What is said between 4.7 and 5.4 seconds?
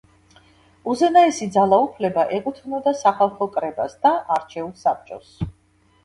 საბჭოს.